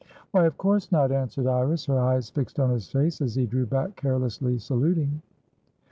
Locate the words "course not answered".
0.57-1.45